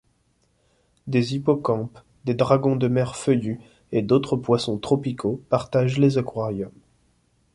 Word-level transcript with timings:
Des 1.05 1.35
hippocampes, 1.35 1.99
des 2.25 2.33
dragons 2.33 2.75
de 2.75 2.87
mer 2.87 3.15
feuillus 3.15 3.59
& 3.81 3.93
d’autres 3.93 4.35
poissons 4.35 4.79
tropicaux 4.79 5.43
partagent 5.49 5.99
les 5.99 6.17
aquariums. 6.17 6.71